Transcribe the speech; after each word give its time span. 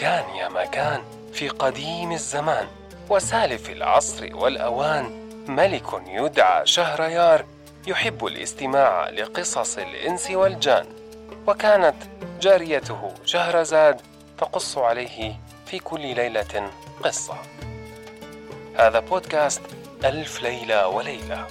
كان 0.00 0.36
يا 0.36 0.48
ما 0.48 0.64
كان 0.64 1.02
في 1.32 1.48
قديم 1.48 2.12
الزمان 2.12 2.66
وسالف 3.10 3.70
العصر 3.70 4.36
والأوان 4.36 5.28
ملك 5.48 5.86
يدعى 6.06 6.66
شهريار 6.66 7.44
يحب 7.86 8.26
الاستماع 8.26 9.08
لقصص 9.08 9.78
الإنس 9.78 10.30
والجان. 10.30 10.86
وكانت 11.46 11.94
جاريته 12.40 13.14
شهرزاد 13.24 14.00
تقص 14.38 14.78
عليه 14.78 15.36
في 15.66 15.78
كل 15.78 16.00
ليلة 16.00 16.70
قصة. 17.04 17.36
هذا 18.76 19.00
بودكاست 19.00 19.62
ألف 20.04 20.42
ليلة 20.42 20.88
وليلة. 20.88 21.46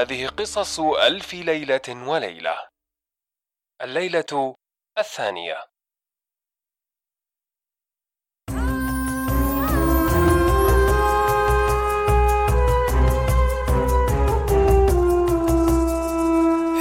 هذه 0.00 0.26
قصص 0.26 0.80
ألف 0.80 1.34
ليلة 1.34 1.80
وليلة. 1.88 2.68
الليلة 3.82 4.56
الثانية. 4.98 5.56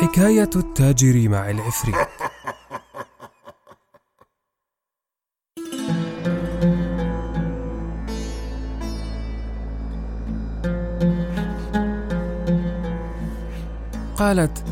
حكاية 0.02 0.50
التاجر 0.56 1.30
مع 1.30 1.50
العفريت. 1.50 2.09
قالت 14.30 14.64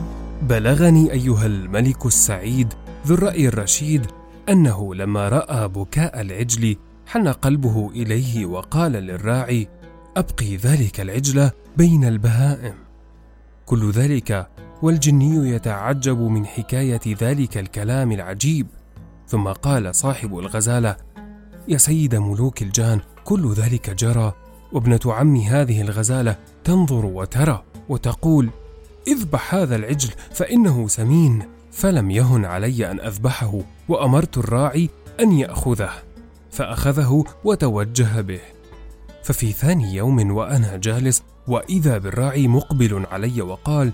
بلغني 0.41 1.11
أيها 1.11 1.45
الملك 1.45 2.05
السعيد 2.05 2.73
ذو 3.07 3.15
الرأي 3.15 3.47
الرشيد 3.47 4.05
أنه 4.49 4.95
لما 4.95 5.29
رأى 5.29 5.67
بكاء 5.67 6.21
العجل 6.21 6.75
حن 7.05 7.27
قلبه 7.27 7.89
إليه 7.89 8.45
وقال 8.45 8.91
للراعي 8.91 9.67
أبقي 10.17 10.55
ذلك 10.55 10.99
العجل 10.99 11.49
بين 11.77 12.05
البهائم. 12.05 12.73
كل 13.65 13.91
ذلك 13.91 14.47
والجني 14.81 15.49
يتعجب 15.49 16.19
من 16.19 16.45
حكاية 16.45 17.01
ذلك 17.21 17.57
الكلام 17.57 18.11
العجيب. 18.11 18.67
ثم 19.27 19.47
قال 19.47 19.95
صاحب 19.95 20.39
الغزالة 20.39 20.97
يا 21.67 21.77
سيد 21.77 22.15
ملوك 22.15 22.61
الجان 22.61 22.99
كل 23.23 23.53
ذلك 23.53 23.89
جرى 23.89 24.33
وابنة 24.71 24.99
عم 25.05 25.35
هذه 25.35 25.81
الغزالة 25.81 26.35
تنظر 26.63 27.05
وترى 27.05 27.63
وتقول 27.89 28.49
اذبح 29.07 29.55
هذا 29.55 29.75
العجل 29.75 30.09
فإنه 30.33 30.87
سمين 30.87 31.43
فلم 31.71 32.11
يهن 32.11 32.45
علي 32.45 32.91
أن 32.91 32.99
أذبحه 32.99 33.59
وأمرت 33.89 34.37
الراعي 34.37 34.89
أن 35.19 35.31
يأخذه 35.31 35.91
فأخذه 36.51 37.23
وتوجه 37.43 38.21
به. 38.21 38.39
ففي 39.23 39.51
ثاني 39.51 39.95
يوم 39.95 40.31
وأنا 40.31 40.77
جالس 40.77 41.23
وإذا 41.47 41.97
بالراعي 41.97 42.47
مقبل 42.47 43.05
علي 43.11 43.41
وقال 43.41 43.91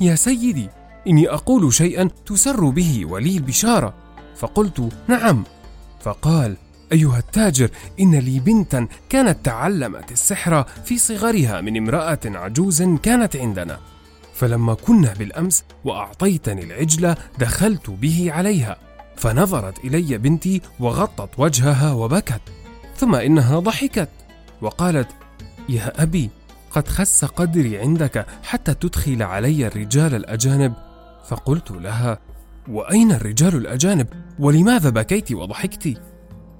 يا 0.00 0.14
سيدي 0.14 0.68
إني 1.06 1.28
أقول 1.28 1.74
شيئا 1.74 2.10
تسر 2.26 2.68
به 2.68 3.06
ولي 3.06 3.36
البشارة. 3.36 3.94
فقلت 4.36 4.88
نعم. 5.08 5.44
فقال 6.00 6.56
أيها 6.92 7.18
التاجر 7.18 7.70
إن 8.00 8.14
لي 8.14 8.40
بنتا 8.40 8.88
كانت 9.08 9.44
تعلمت 9.44 10.12
السحر 10.12 10.64
في 10.84 10.98
صغرها 10.98 11.60
من 11.60 11.76
امرأة 11.76 12.20
عجوز 12.24 12.82
كانت 12.82 13.36
عندنا. 13.36 13.78
فلما 14.38 14.74
كنا 14.74 15.14
بالأمس 15.18 15.64
وأعطيتني 15.84 16.64
العجل 16.64 17.14
دخلت 17.38 17.90
به 17.90 18.26
عليها. 18.32 18.76
فنظرت 19.16 19.84
إلي 19.84 20.18
بنتي 20.18 20.62
وغطت 20.80 21.30
وجهها 21.38 21.92
وبكت. 21.92 22.40
ثم 22.96 23.14
إنها 23.14 23.58
ضحكت 23.58 24.08
وقالت 24.60 25.08
يا 25.68 26.02
أبي 26.02 26.30
قد 26.70 26.88
خس 26.88 27.24
قدري 27.24 27.78
عندك 27.78 28.26
حتى 28.42 28.74
تدخل 28.74 29.22
علي 29.22 29.66
الرجال 29.66 30.14
الأجانب. 30.14 30.72
فقلت 31.28 31.70
لها 31.70 32.18
وأين 32.68 33.12
الرجال 33.12 33.56
الأجانب؟ 33.56 34.06
ولماذا 34.38 34.90
بكيت 34.90 35.32
وضحكت؟ 35.32 36.02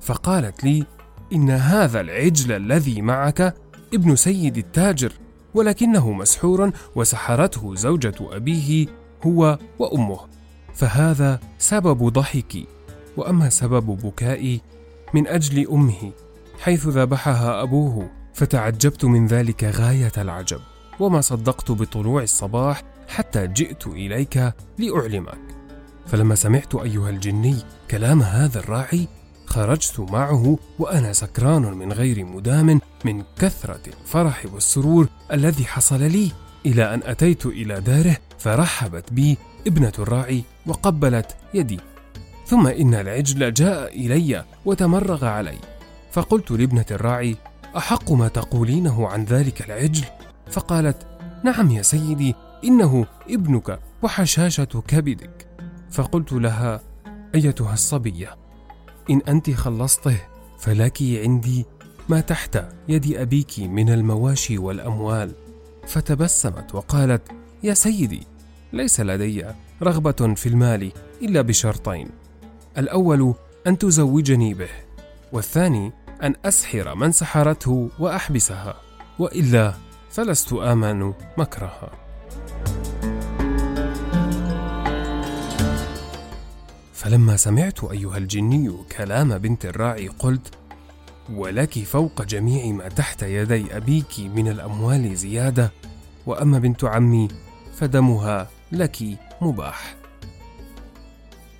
فقالت 0.00 0.64
لي 0.64 0.86
إن 1.32 1.50
هذا 1.50 2.00
العجل 2.00 2.52
الذي 2.52 3.02
معك 3.02 3.54
ابن 3.94 4.16
سيد 4.16 4.58
التاجر. 4.58 5.12
ولكنه 5.54 6.12
مسحور 6.12 6.70
وسحرته 6.94 7.74
زوجة 7.74 8.14
أبيه 8.20 8.86
هو 9.26 9.58
وأمه. 9.78 10.18
فهذا 10.74 11.40
سبب 11.58 12.08
ضحكي 12.08 12.66
وأما 13.16 13.48
سبب 13.48 13.86
بكائي 13.86 14.60
من 15.14 15.26
أجل 15.26 15.68
أمه 15.68 16.12
حيث 16.60 16.86
ذبحها 16.86 17.62
أبوه 17.62 18.10
فتعجبت 18.34 19.04
من 19.04 19.26
ذلك 19.26 19.64
غاية 19.64 20.12
العجب 20.18 20.60
وما 21.00 21.20
صدقت 21.20 21.70
بطلوع 21.70 22.22
الصباح 22.22 22.82
حتى 23.08 23.46
جئت 23.46 23.86
إليك 23.86 24.52
لأعلمك. 24.78 25.38
فلما 26.06 26.34
سمعت 26.34 26.74
أيها 26.74 27.10
الجني 27.10 27.56
كلام 27.90 28.22
هذا 28.22 28.58
الراعي 28.58 29.08
خرجت 29.46 30.00
معه 30.00 30.58
وأنا 30.78 31.12
سكران 31.12 31.62
من 31.62 31.92
غير 31.92 32.24
مدام 32.24 32.80
من 33.04 33.22
كثرة 33.38 33.80
الفرح 33.86 34.46
والسرور 34.54 35.08
الذي 35.32 35.64
حصل 35.64 36.02
لي 36.02 36.32
إلى 36.66 36.94
أن 36.94 37.00
أتيت 37.04 37.46
إلى 37.46 37.80
داره 37.80 38.16
فرحبت 38.38 39.12
بي 39.12 39.38
ابنة 39.66 39.92
الراعي 39.98 40.42
وقبلت 40.66 41.36
يدي. 41.54 41.80
ثم 42.46 42.66
إن 42.66 42.94
العجل 42.94 43.54
جاء 43.54 43.96
إلي 43.96 44.44
وتمرغ 44.64 45.24
علي. 45.24 45.58
فقلت 46.12 46.50
لابنة 46.50 46.86
الراعي 46.90 47.36
أحق 47.76 48.12
ما 48.12 48.28
تقولينه 48.28 49.08
عن 49.08 49.24
ذلك 49.24 49.64
العجل؟ 49.66 50.04
فقالت 50.50 51.06
نعم 51.44 51.70
يا 51.70 51.82
سيدي 51.82 52.34
إنه 52.64 53.06
ابنك 53.30 53.80
وحشاشة 54.02 54.82
كبدك. 54.88 55.46
فقلت 55.90 56.32
لها 56.32 56.80
أيتها 57.34 57.72
الصبية 57.74 58.36
إن 59.10 59.20
أنت 59.28 59.50
خلصته 59.50 60.16
فلك 60.58 61.02
عندي 61.02 61.66
ما 62.08 62.20
تحت 62.20 62.64
يد 62.88 63.16
أبيك 63.16 63.58
من 63.58 63.90
المواشي 63.90 64.58
والأموال. 64.58 65.32
فتبسمت 65.86 66.74
وقالت 66.74 67.22
يا 67.62 67.74
سيدي 67.74 68.26
ليس 68.72 69.00
لدي 69.00 69.44
رغبة 69.82 70.34
في 70.34 70.48
المال 70.48 70.92
إلا 71.22 71.42
بشرطين. 71.42 72.10
الأول 72.78 73.34
أن 73.66 73.78
تزوجني 73.78 74.54
به 74.54 74.68
والثاني 75.32 75.92
أن 76.22 76.34
أسحر 76.44 76.94
من 76.94 77.12
سحرته 77.12 77.90
وأحبسها 77.98 78.76
وإلا 79.18 79.74
فلست 80.10 80.52
آمن 80.52 81.12
مكرها. 81.38 81.90
فلما 86.92 87.36
سمعت 87.36 87.84
أيها 87.84 88.18
الجني 88.18 88.72
كلام 88.96 89.38
بنت 89.38 89.66
الراعي 89.66 90.08
قلت 90.08 90.57
ولك 91.34 91.78
فوق 91.78 92.22
جميع 92.22 92.72
ما 92.72 92.88
تحت 92.88 93.22
يدي 93.22 93.76
أبيك 93.76 94.18
من 94.18 94.48
الأموال 94.48 95.16
زيادة 95.16 95.72
وأما 96.26 96.58
بنت 96.58 96.84
عمي 96.84 97.28
فدمها 97.76 98.48
لك 98.72 98.98
مباح. 99.40 99.94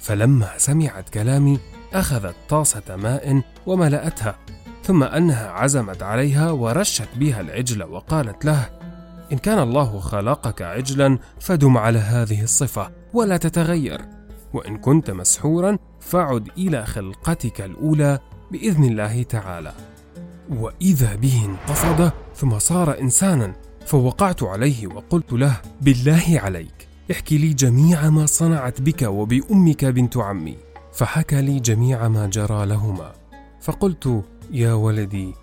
فلما 0.00 0.48
سمعت 0.56 1.08
كلامي 1.08 1.58
أخذت 1.92 2.34
طاسة 2.48 2.96
ماء 2.96 3.42
وملأتها 3.66 4.38
ثم 4.82 5.02
أنها 5.02 5.48
عزمت 5.48 6.02
عليها 6.02 6.50
ورشت 6.50 7.08
بها 7.16 7.40
العجل 7.40 7.82
وقالت 7.82 8.44
له 8.44 8.70
إن 9.32 9.38
كان 9.38 9.58
الله 9.58 10.00
خلقك 10.00 10.62
عجلا 10.62 11.18
فدم 11.40 11.78
على 11.78 11.98
هذه 11.98 12.42
الصفة 12.42 12.90
ولا 13.12 13.36
تتغير 13.36 14.00
وإن 14.52 14.78
كنت 14.78 15.10
مسحورا 15.10 15.78
فعد 16.00 16.48
إلى 16.58 16.86
خلقتك 16.86 17.60
الأولى 17.60 18.18
بإذن 18.50 18.84
الله 18.84 19.22
تعالى. 19.22 19.72
وإذا 20.50 21.14
به 21.14 21.44
انتفض 21.44 22.10
ثم 22.36 22.58
صار 22.58 23.00
إنسانا 23.00 23.52
فوقعت 23.86 24.42
عليه 24.42 24.86
وقلت 24.86 25.32
له 25.32 25.60
بالله 25.80 26.40
عليك. 26.44 26.88
احكي 27.10 27.38
لي 27.38 27.52
جميع 27.52 28.10
ما 28.10 28.26
صنعت 28.26 28.80
بك 28.80 29.02
وبأمك 29.02 29.84
بنت 29.84 30.16
عمي. 30.16 30.56
فحكى 30.92 31.42
لي 31.42 31.60
جميع 31.60 32.08
ما 32.08 32.26
جرى 32.26 32.66
لهما. 32.66 33.12
فقلت 33.60 34.24
يا 34.50 34.72
ولدي 34.72 35.34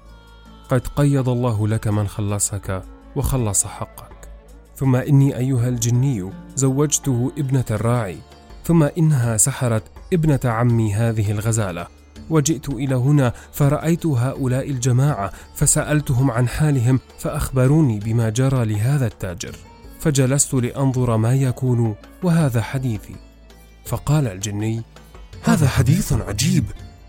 قد 0.69 0.87
قيض 0.87 1.29
الله 1.29 1.67
لك 1.67 1.87
من 1.87 2.07
خلصك 2.07 2.83
وخلص 3.15 3.65
حقك. 3.65 4.29
ثم 4.75 4.95
إني 4.95 5.37
أيها 5.37 5.67
الجني 5.67 6.31
زوجته 6.55 7.31
ابنة 7.37 7.65
الراعي. 7.71 8.17
ثم 8.63 8.83
إنها 8.83 9.37
سحرت 9.37 9.83
ابنة 10.13 10.39
عمي 10.45 10.93
هذه 10.93 11.31
الغزالة. 11.31 11.87
وجئت 12.29 12.69
إلى 12.69 12.95
هنا 12.95 13.33
فرأيت 13.51 14.05
هؤلاء 14.05 14.69
الجماعة 14.69 15.31
فسألتهم 15.55 16.31
عن 16.31 16.47
حالهم 16.47 16.99
فأخبروني 17.19 17.99
بما 17.99 18.29
جرى 18.29 18.65
لهذا 18.65 19.07
التاجر 19.07 19.55
فجلست 19.99 20.53
لأنظر 20.53 21.17
ما 21.17 21.35
يكون 21.35 21.95
وهذا 22.23 22.61
حديثي. 22.61 23.15
فقال 23.85 24.27
الجني 24.27 24.81
هذا 25.43 25.67
حديث 25.67 26.13
عجيب 26.13 26.65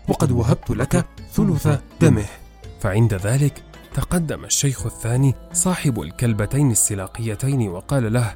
وقد 0.07 0.31
وهبت 0.31 0.69
لك 0.69 1.05
ثلث 1.33 1.67
دمه. 2.01 2.25
فعند 2.81 3.13
ذلك 3.13 3.63
تقدم 3.93 4.45
الشيخ 4.45 4.85
الثاني 4.85 5.35
صاحب 5.53 6.01
الكلبتين 6.01 6.71
السلاقيتين 6.71 7.69
وقال 7.69 8.13
له 8.13 8.35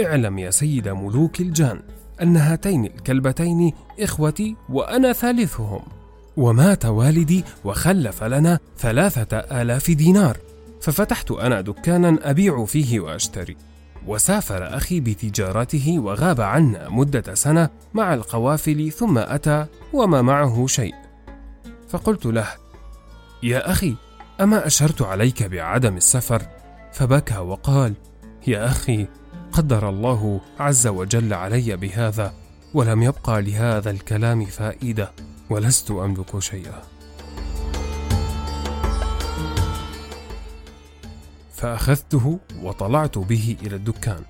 اعلم 0.00 0.38
يا 0.38 0.50
سيد 0.50 0.88
ملوك 0.88 1.40
الجان 1.40 1.80
أن 2.22 2.36
هاتين 2.36 2.84
الكلبتين 2.84 3.72
إخوتي 4.00 4.56
وأنا 4.68 5.12
ثالثهم. 5.12 5.95
ومات 6.36 6.84
والدي 6.84 7.44
وخلف 7.64 8.24
لنا 8.24 8.58
ثلاثة 8.78 9.36
آلاف 9.38 9.90
دينار. 9.90 10.36
ففتحت 10.80 11.30
أنا 11.30 11.60
دكانا 11.60 12.30
أبيع 12.30 12.64
فيه 12.64 13.00
وأشتري. 13.00 13.56
وسافر 14.06 14.76
أخي 14.76 15.00
بتجارته 15.00 15.98
وغاب 15.98 16.40
عنا 16.40 16.88
مدة 16.88 17.34
سنة 17.34 17.68
مع 17.94 18.14
القوافل 18.14 18.92
ثم 18.92 19.18
أتى 19.18 19.66
وما 19.92 20.22
معه 20.22 20.66
شيء. 20.66 20.94
فقلت 21.88 22.26
له 22.26 22.46
يا 23.42 23.70
أخي 23.70 23.94
أما 24.40 24.66
أشرت 24.66 25.02
عليك 25.02 25.42
بعدم 25.42 25.96
السفر؟ 25.96 26.42
فبكى 26.92 27.38
وقال 27.38 27.94
يا 28.46 28.66
أخي 28.66 29.06
قدر 29.52 29.88
الله 29.88 30.40
عز 30.60 30.86
وجل 30.86 31.34
علي 31.34 31.76
بهذا 31.76 32.32
ولم 32.74 33.02
يبقى 33.02 33.42
لهذا 33.42 33.90
الكلام 33.90 34.44
فائدة. 34.44 35.12
ولست 35.50 35.90
أملك 35.90 36.38
شيئا. 36.38 36.82
فأخذته 41.54 42.38
وطلعت 42.62 43.18
به 43.18 43.56
إلى 43.62 43.76
الدكان 43.76 44.20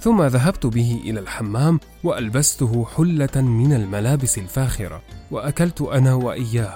ثم 0.00 0.22
ذهبت 0.22 0.66
به 0.66 1.00
إلى 1.04 1.20
الحمام 1.20 1.80
وألبسته 2.04 2.86
حلة 2.96 3.42
من 3.42 3.72
الملابس 3.72 4.38
الفاخرة 4.38 5.02
وأكلت 5.30 5.82
أنا 5.82 6.14
وإياه 6.14 6.74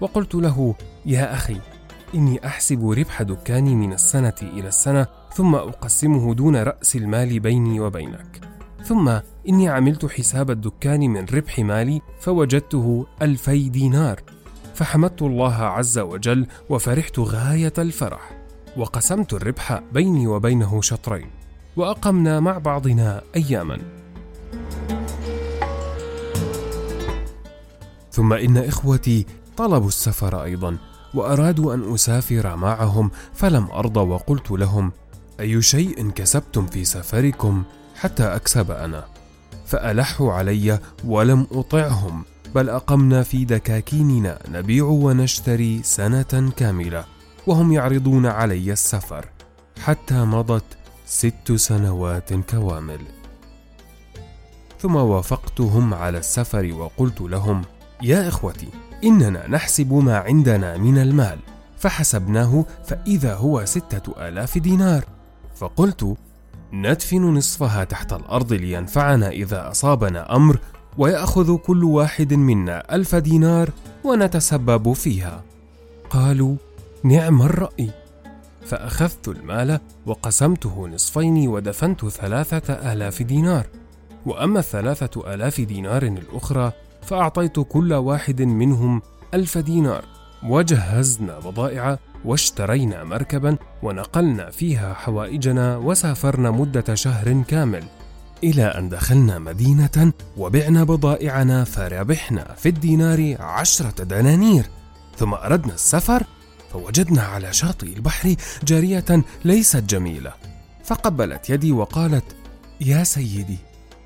وقلت 0.00 0.34
له 0.34 0.74
يا 1.06 1.34
أخي 1.34 1.56
إني 2.14 2.46
أحسب 2.46 2.90
ربح 2.90 3.22
دكاني 3.22 3.74
من 3.74 3.92
السنة 3.92 4.34
إلى 4.42 4.68
السنة 4.68 5.06
ثم 5.34 5.54
أقسمه 5.54 6.34
دون 6.34 6.56
رأس 6.56 6.96
المال 6.96 7.40
بيني 7.40 7.80
وبينك. 7.80 8.51
ثم 8.84 9.18
إني 9.48 9.68
عملت 9.68 10.06
حساب 10.06 10.50
الدكان 10.50 11.00
من 11.00 11.24
ربح 11.24 11.58
مالي 11.58 12.00
فوجدته 12.20 13.06
ألفي 13.22 13.68
دينار 13.68 14.20
فحمدت 14.74 15.22
الله 15.22 15.54
عز 15.54 15.98
وجل 15.98 16.46
وفرحت 16.68 17.18
غاية 17.18 17.72
الفرح 17.78 18.38
وقسمت 18.76 19.32
الربح 19.32 19.80
بيني 19.92 20.26
وبينه 20.26 20.80
شطرين 20.80 21.30
وأقمنا 21.76 22.40
مع 22.40 22.58
بعضنا 22.58 23.22
أياما. 23.36 23.78
ثم 28.10 28.32
إن 28.32 28.56
إخوتي 28.56 29.26
طلبوا 29.56 29.88
السفر 29.88 30.44
أيضا 30.44 30.76
وأرادوا 31.14 31.74
أن 31.74 31.94
أسافر 31.94 32.56
معهم 32.56 33.10
فلم 33.32 33.70
أرضى 33.70 34.00
وقلت 34.00 34.50
لهم 34.50 34.92
أي 35.40 35.62
شيء 35.62 36.10
كسبتم 36.10 36.66
في 36.66 36.84
سفركم؟ 36.84 37.64
حتى 37.96 38.24
أكسب 38.24 38.70
أنا. 38.70 39.04
فألحوا 39.66 40.32
علي 40.32 40.78
ولم 41.04 41.46
أطعهم 41.52 42.24
بل 42.54 42.68
أقمنا 42.68 43.22
في 43.22 43.44
دكاكيننا 43.44 44.38
نبيع 44.48 44.84
ونشتري 44.84 45.82
سنة 45.82 46.52
كاملة 46.56 47.04
وهم 47.46 47.72
يعرضون 47.72 48.26
علي 48.26 48.72
السفر 48.72 49.28
حتى 49.82 50.14
مضت 50.14 50.64
ست 51.06 51.52
سنوات 51.52 52.34
كوامل. 52.34 53.00
ثم 54.80 54.96
وافقتهم 54.96 55.94
على 55.94 56.18
السفر 56.18 56.72
وقلت 56.72 57.20
لهم 57.20 57.62
يا 58.02 58.28
إخوتي 58.28 58.68
إننا 59.04 59.48
نحسب 59.48 59.92
ما 59.92 60.16
عندنا 60.16 60.76
من 60.76 60.98
المال 60.98 61.38
فحسبناه 61.78 62.64
فإذا 62.86 63.34
هو 63.34 63.64
ستة 63.64 64.28
آلاف 64.28 64.58
دينار. 64.58 65.04
فقلت 65.56 66.16
ندفن 66.72 67.34
نصفها 67.34 67.84
تحت 67.84 68.12
الأرض 68.12 68.52
لينفعنا 68.52 69.28
إذا 69.28 69.70
أصابنا 69.70 70.36
أمر 70.36 70.58
ويأخذ 70.98 71.56
كل 71.56 71.84
واحد 71.84 72.34
منا 72.34 72.94
ألف 72.94 73.14
دينار 73.14 73.70
ونتسبب 74.04 74.92
فيها. 74.92 75.42
قالوا 76.10 76.56
نعم 77.04 77.42
الرأي. 77.42 77.90
فأخذت 78.66 79.28
المال 79.28 79.80
وقسمته 80.06 80.88
نصفين 80.88 81.48
ودفنت 81.48 82.06
ثلاثة 82.06 82.92
آلاف 82.92 83.22
دينار. 83.22 83.66
وأما 84.26 84.58
الثلاثة 84.58 85.34
آلاف 85.34 85.60
دينار 85.60 86.02
الأخرى 86.02 86.72
فأعطيت 87.02 87.60
كل 87.60 87.92
واحد 87.92 88.42
منهم 88.42 89.02
ألف 89.34 89.58
دينار. 89.58 90.04
وجهزنا 90.44 91.38
بضائع 91.38 91.98
واشترينا 92.24 93.04
مركبا 93.04 93.56
ونقلنا 93.82 94.50
فيها 94.50 94.94
حوائجنا 94.94 95.76
وسافرنا 95.76 96.50
مدة 96.50 96.94
شهر 96.94 97.42
كامل 97.48 97.84
إلى 98.44 98.64
أن 98.64 98.88
دخلنا 98.88 99.38
مدينة 99.38 100.12
وبعنا 100.36 100.84
بضائعنا 100.84 101.64
فربحنا 101.64 102.54
في 102.54 102.68
الدينار 102.68 103.36
عشرة 103.40 104.04
دنانير 104.04 104.66
ثم 105.16 105.34
أردنا 105.34 105.74
السفر 105.74 106.22
فوجدنا 106.72 107.22
على 107.22 107.52
شاطئ 107.52 107.96
البحر 107.96 108.34
جارية 108.64 109.24
ليست 109.44 109.76
جميلة 109.76 110.32
فقبلت 110.84 111.50
يدي 111.50 111.72
وقالت 111.72 112.24
يا 112.80 113.04
سيدي 113.04 113.58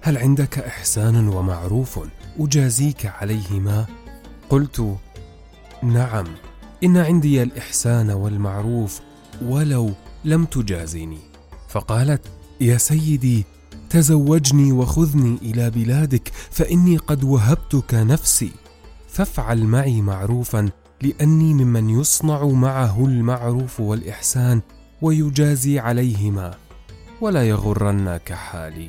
هل 0.02 0.18
عندك 0.18 0.58
إحسان 0.58 1.28
ومعروف 1.28 2.00
أجازيك 2.38 3.06
عليهما؟ 3.06 3.86
قلت 4.50 4.96
نعم 5.82 6.26
إن 6.84 6.96
عندي 6.96 7.42
الإحسان 7.42 8.10
والمعروف 8.10 9.00
ولو 9.42 9.90
لم 10.24 10.44
تجازني 10.44 11.18
فقالت 11.68 12.22
يا 12.60 12.78
سيدي 12.78 13.44
تزوجني 13.90 14.72
وخذني 14.72 15.38
إلى 15.42 15.70
بلادك 15.70 16.32
فإني 16.50 16.96
قد 16.96 17.24
وهبتك 17.24 17.94
نفسي. 17.94 18.50
فافعل 19.08 19.64
معي 19.64 20.00
معروفا 20.00 20.70
لأني 21.02 21.54
ممن 21.54 21.90
يصنع 21.90 22.46
معه 22.46 23.04
المعروف 23.04 23.80
والإحسان 23.80 24.60
ويجازي 25.02 25.78
عليهما 25.78 26.54
ولا 27.20 27.48
يغرنك 27.48 28.32
حالي. 28.32 28.88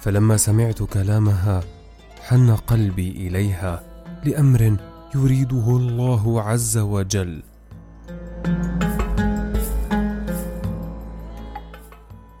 فلما 0.00 0.36
سمعت 0.36 0.82
كلامها 0.82 1.64
حن 2.20 2.50
قلبي 2.50 3.10
إليها 3.10 3.82
لأمر 4.24 4.76
يريده 5.14 5.76
الله 5.76 6.42
عز 6.42 6.78
وجل. 6.78 7.42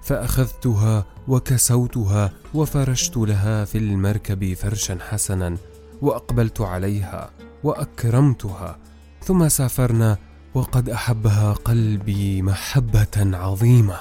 فأخذتها 0.02 1.04
وكسوتها 1.28 2.32
وفرشت 2.54 3.16
لها 3.16 3.64
في 3.64 3.78
المركب 3.78 4.54
فرشا 4.54 4.98
حسنا 5.10 5.56
وأقبلت 6.02 6.60
عليها 6.60 7.30
وأكرمتها 7.64 8.78
ثم 9.24 9.48
سافرنا 9.48 10.18
وقد 10.54 10.88
أحبها 10.88 11.52
قلبي 11.52 12.42
محبة 12.42 13.16
عظيمة 13.16 13.96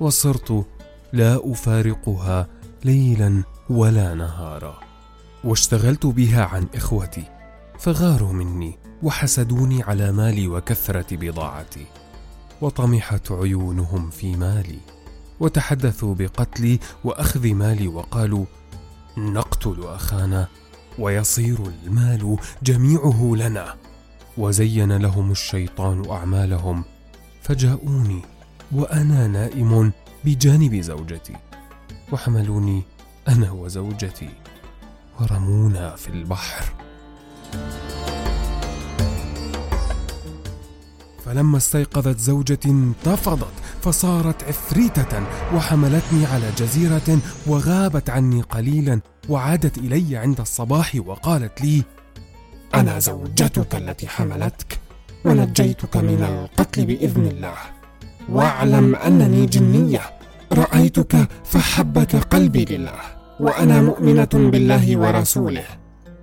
وصرت 0.00 0.66
لا 1.12 1.52
أفارقها 1.52 2.46
ليلا 2.84 3.42
ولا 3.70 4.14
نهارا. 4.14 4.80
واشتغلت 5.44 6.06
بها 6.06 6.44
عن 6.44 6.66
إخوتي 6.74 7.35
فغاروا 7.78 8.32
مني 8.32 8.78
وحسدوني 9.02 9.82
على 9.82 10.12
مالي 10.12 10.48
وكثرة 10.48 11.16
بضاعتي 11.16 11.86
وطمحت 12.60 13.32
عيونهم 13.32 14.10
في 14.10 14.36
مالي 14.36 14.78
وتحدثوا 15.40 16.14
بقتلي 16.14 16.78
وأخذ 17.04 17.54
مالي 17.54 17.88
وقالوا 17.88 18.44
نقتل 19.18 19.84
أخانا 19.84 20.48
ويصير 20.98 21.58
المال 21.66 22.38
جميعه 22.62 23.32
لنا. 23.36 23.74
وزين 24.38 24.92
لهم 24.92 25.30
الشيطان 25.30 26.10
أعمالهم 26.10 26.84
فجاءوني 27.42 28.22
وأنا 28.72 29.26
نائم 29.26 29.92
بجانب 30.24 30.80
زوجتي 30.80 31.36
وحملوني 32.12 32.82
أنا 33.28 33.50
وزوجتي 33.50 34.28
ورمونا 35.20 35.96
في 35.96 36.08
البحر. 36.08 36.85
فلما 41.26 41.56
استيقظت 41.56 42.18
زوجتي 42.18 42.68
انتفضت 42.68 43.52
فصارت 43.82 44.44
عفريتة 44.44 45.22
وحملتني 45.54 46.26
على 46.26 46.50
جزيرة 46.58 47.18
وغابت 47.46 48.10
عني 48.10 48.40
قليلا 48.42 49.00
وعادت 49.28 49.78
إلي 49.78 50.16
عند 50.16 50.40
الصباح 50.40 50.96
وقالت 51.06 51.62
لي: 51.62 51.82
أنا 52.74 52.98
زوجتك 52.98 53.74
التي 53.74 54.08
حملتك 54.08 54.78
ونجيتك 55.24 55.96
من 55.96 56.22
القتل 56.22 56.86
بإذن 56.86 57.26
الله. 57.26 57.56
واعلم 58.28 58.96
أنني 58.96 59.46
جنية 59.46 60.00
رأيتك 60.52 61.28
فحبك 61.44 62.16
قلبي 62.16 62.64
لله 62.64 63.00
وأنا 63.40 63.82
مؤمنة 63.82 64.28
بالله 64.34 64.96
ورسوله. 64.96 65.64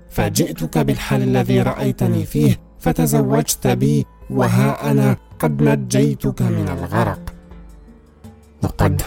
فجئتك 0.10 0.78
بالحال 0.78 1.22
الذي 1.24 1.62
رأيتني 1.62 2.26
فيه 2.26 2.60
فتزوجت 2.80 3.68
بي 3.68 4.06
وها 4.30 4.92
أنا 4.92 5.18
قد 5.40 5.62
نجيتك 5.62 6.42
من 6.42 6.70
الغرق. 6.70 7.34
وقد 8.64 9.02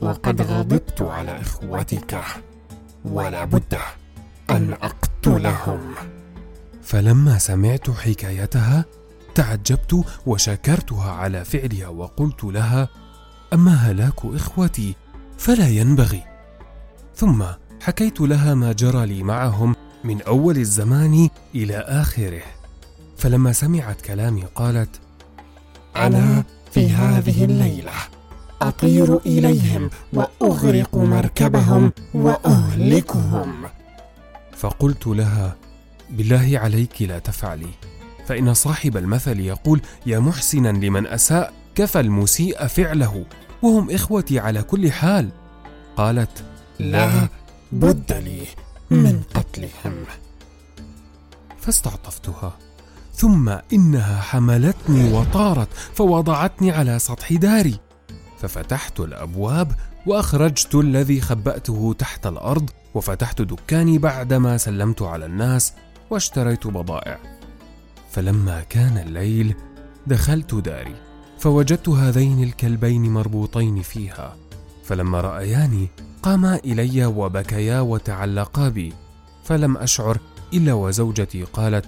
وقد 0.00 0.42
غضبت 0.42 1.02
على 1.02 1.40
إخوتك. 1.40 2.20
ولا 3.04 3.44
بد 3.44 3.74
أن 4.50 4.72
أقتلهم. 4.72 5.80
فلما 6.82 7.38
سمعت 7.38 7.90
حكايتها 7.90 8.84
تعجبت 9.34 10.04
وشكرتها 10.26 11.10
على 11.10 11.44
فعلها 11.44 11.88
وقلت 11.88 12.44
لها 12.44 12.88
أما 13.52 13.74
هلاك 13.74 14.24
إخوتي 14.24 14.94
فلا 15.38 15.68
ينبغي. 15.68 16.22
ثم 17.16 17.44
حكيت 17.80 18.20
لها 18.20 18.54
ما 18.54 18.72
جرى 18.72 19.06
لي 19.06 19.22
معهم 19.22 19.76
من 20.04 20.22
أول 20.22 20.56
الزمان 20.56 21.28
إلى 21.54 21.76
آخره. 21.76 22.42
فلما 23.20 23.52
سمعت 23.52 24.00
كلامي 24.00 24.44
قالت 24.54 25.00
أنا 25.96 26.44
في 26.72 26.90
هذه 26.90 27.44
الليلة 27.44 27.92
أطير 28.62 29.16
إليهم 29.16 29.90
وأغرق 30.12 30.94
مركبهم 30.94 31.92
وأهلكهم. 32.14 33.64
فقلت 34.56 35.06
لها 35.06 35.56
بالله 36.10 36.58
عليك 36.58 37.02
لا 37.02 37.18
تفعلي. 37.18 37.70
فإن 38.26 38.54
صاحب 38.54 38.96
المثل 38.96 39.40
يقول 39.40 39.80
يا 40.06 40.18
محسنا 40.18 40.68
لمن 40.68 41.06
أساء 41.06 41.52
كفى 41.74 42.00
المسيء 42.00 42.66
فعله. 42.66 43.24
وهم 43.62 43.90
إخوتي 43.90 44.38
على 44.38 44.62
كل 44.62 44.92
حال. 44.92 45.28
قالت 45.96 46.44
لا 46.78 47.28
بد 47.72 48.12
لي 48.12 48.42
من 48.90 49.22
قتلهم. 49.34 50.04
فاستعطفتها. 51.60 52.58
ثم 53.20 53.48
إنها 53.72 54.20
حملتني 54.20 55.12
وطارت 55.12 55.68
فوضعتني 55.94 56.70
على 56.70 56.98
سطح 56.98 57.32
داري. 57.32 57.80
ففتحت 58.38 59.00
الأبواب 59.00 59.72
وأخرجت 60.06 60.74
الذي 60.74 61.20
خبأته 61.20 61.94
تحت 61.98 62.26
الأرض 62.26 62.70
وفتحت 62.94 63.42
دكاني 63.42 63.98
بعدما 63.98 64.56
سلمت 64.56 65.02
على 65.02 65.26
الناس 65.26 65.72
واشتريت 66.10 66.66
بضائع. 66.66 67.18
فلما 68.10 68.60
كان 68.60 68.98
الليل 68.98 69.54
دخلت 70.06 70.54
داري 70.54 70.94
فوجدت 71.38 71.88
هذين 71.88 72.42
الكلبين 72.42 73.12
مربوطين 73.12 73.82
فيها. 73.82 74.36
فلما 74.84 75.20
رأياني 75.20 75.88
قاما 76.22 76.56
إلي 76.56 77.06
وبكيا 77.06 77.80
وتعلقا 77.80 78.68
بي. 78.68 78.92
فلم 79.44 79.76
أشعر 79.76 80.18
إلا 80.54 80.72
وزوجتي 80.72 81.42
قالت 81.42 81.84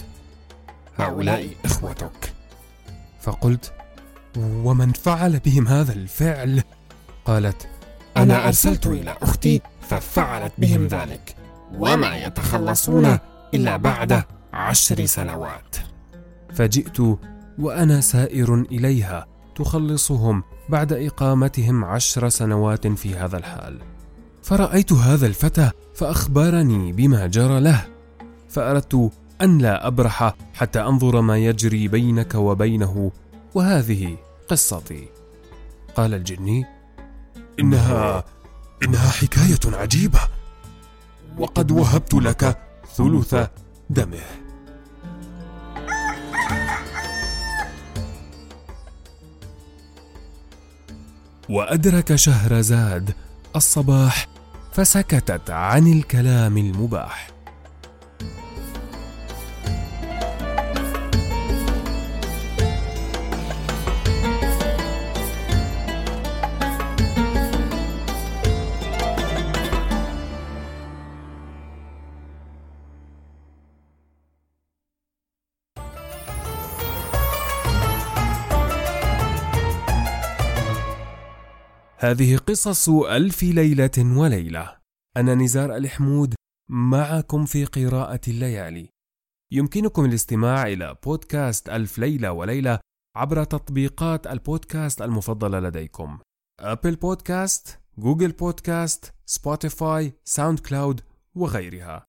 هؤلاء 0.98 1.48
إخوتك. 1.64 2.32
فقلت 3.20 3.72
ومن 4.36 4.92
فعل 4.92 5.38
بهم 5.38 5.68
هذا 5.68 5.92
الفعل؟ 5.92 6.62
قالت 7.24 7.68
أنا 8.16 8.46
أرسلت 8.46 8.86
إلى 8.86 9.16
أختي 9.22 9.60
ففعلت 9.80 10.52
بهم 10.58 10.86
ذلك. 10.86 11.36
وما 11.74 12.16
يتخلصون 12.16 13.18
إلا 13.54 13.76
بعد 13.76 14.22
عشر 14.52 15.06
سنوات. 15.06 15.76
فجئت 16.54 17.00
وأنا 17.58 18.00
سائر 18.00 18.54
إليها 18.54 19.26
تخلصهم 19.54 20.42
بعد 20.68 20.92
إقامتهم 20.92 21.84
عشر 21.84 22.28
سنوات 22.28 22.86
في 22.86 23.14
هذا 23.14 23.36
الحال. 23.38 23.78
فرأيت 24.42 24.92
هذا 24.92 25.26
الفتى 25.26 25.70
فأخبرني 25.94 26.92
بما 26.92 27.26
جرى 27.26 27.60
له 27.60 27.84
فأردت 28.48 29.10
أن 29.42 29.58
لا 29.58 29.86
أبرح 29.86 30.34
حتى 30.54 30.80
أنظر 30.80 31.20
ما 31.20 31.38
يجري 31.38 31.88
بينك 31.88 32.34
وبينه. 32.34 33.12
وهذه 33.54 34.16
قصتي. 34.48 35.08
قال 35.96 36.14
الجني 36.14 36.64
إنها 37.60 38.24
إنها 38.84 39.10
حكاية 39.10 39.76
عجيبة. 39.76 40.20
وقد 41.38 41.70
وهبت 41.70 42.14
لك 42.14 42.58
ثلث 42.96 43.34
دمه. 43.90 44.22
وأدرك 51.48 52.14
شهرزاد 52.14 53.14
الصباح 53.56 54.26
فسكتت 54.72 55.50
عن 55.50 55.92
الكلام 55.92 56.58
المباح. 56.58 57.31
هذه 82.02 82.36
قصص 82.36 82.88
ألف 82.88 83.42
ليلة 83.42 83.90
وليلة. 83.98 84.76
أنا 85.16 85.34
نزار 85.34 85.76
الحمود 85.76 86.34
معكم 86.70 87.44
في 87.44 87.64
قراءة 87.64 88.20
الليالي. 88.28 88.88
يمكنكم 89.52 90.04
الاستماع 90.04 90.66
إلى 90.66 90.96
بودكاست 91.04 91.68
ألف 91.68 91.98
ليلة 91.98 92.32
وليلة 92.32 92.80
عبر 93.16 93.44
تطبيقات 93.44 94.26
البودكاست 94.26 95.02
المفضلة 95.02 95.60
لديكم. 95.60 96.18
Apple 96.60 96.96
Podcast، 96.96 97.80
Google 97.98 98.32
Podcast، 98.32 99.14
Spotify، 99.26 100.12
SoundCloud 100.24 101.00
وغيرها. 101.34 102.04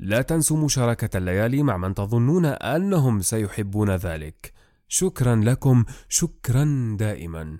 لا 0.00 0.22
تنسوا 0.22 0.64
مشاركة 0.64 1.18
الليالي 1.18 1.62
مع 1.62 1.76
من 1.76 1.94
تظنون 1.94 2.44
أنهم 2.44 3.20
سيحبون 3.20 3.90
ذلك. 3.90 4.52
شكرا 4.88 5.36
لكم 5.36 5.84
شكرا 6.08 6.96
دائما. 6.98 7.58